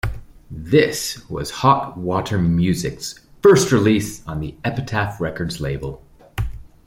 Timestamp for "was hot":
1.29-1.95